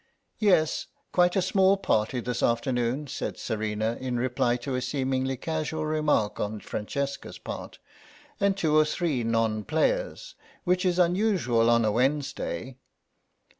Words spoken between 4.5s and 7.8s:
to a seemingly casual remark on Francesca's part;